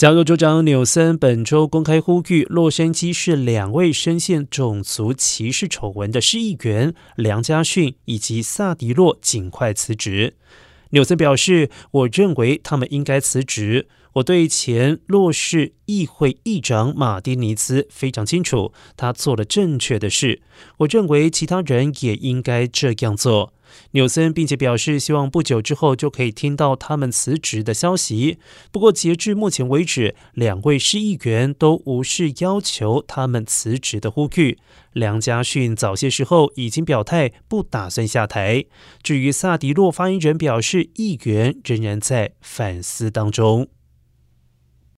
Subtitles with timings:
[0.00, 10.36] 加州州长纽森本周公开呼吁，洛杉矶市两位深陷种族歧视丑闻的市议员梁家逊以及萨迪洛尽快辞职。
[10.92, 13.88] 纽森表示：“我认为他们应该辞职。
[14.14, 20.40] 我对前洛市议会议长马丁尼兹非常清楚，他做了正确的事。
[20.78, 23.52] 我认为其他人也应该这样做。”
[23.92, 28.38] 纽森并且表示，希望不久之后就可以听到他们辞职的消息。
[28.70, 34.58] 不过，截至目前为止，两位市议员都无视要求他们辞职的呼吁。
[34.92, 38.64] 梁家逊早些时候已经表态不打算下台。
[39.02, 43.68] 至于萨迪洛发言人表示，议员仍然在反思当中。